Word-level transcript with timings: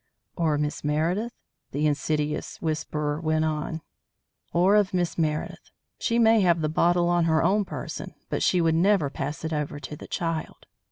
"Or 0.35 0.57
Miss 0.57 0.83
Meredith?" 0.83 1.35
the 1.73 1.85
insidious 1.85 2.59
whisperer 2.59 3.21
went 3.21 3.45
on. 3.45 3.81
"Or 4.51 4.83
Miss 4.91 5.15
Meredith. 5.15 5.69
She 5.99 6.17
may 6.17 6.41
have 6.41 6.61
the 6.61 6.69
bottle 6.69 7.07
on 7.07 7.25
her 7.25 7.43
own 7.43 7.65
person, 7.65 8.15
but 8.27 8.41
she 8.41 8.61
would 8.61 8.73
never 8.73 9.11
pass 9.11 9.45
it 9.45 9.53
over 9.53 9.79
to 9.79 9.95
the 9.95 10.07
child. 10.07 10.65